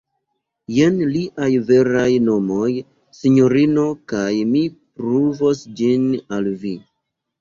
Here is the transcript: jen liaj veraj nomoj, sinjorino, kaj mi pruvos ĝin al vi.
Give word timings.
jen 0.75 0.95
liaj 1.15 1.49
veraj 1.67 2.07
nomoj, 2.29 2.71
sinjorino, 3.19 3.85
kaj 4.15 4.33
mi 4.55 4.65
pruvos 4.79 5.63
ĝin 5.83 6.09
al 6.39 6.51
vi. 6.65 6.73